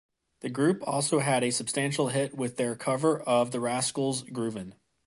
[0.39, 4.73] The group also had a substantial hit with their cover of the Rascals' "Groovin'".